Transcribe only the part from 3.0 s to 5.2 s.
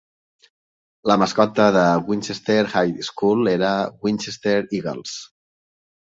School era Winchester Eagles.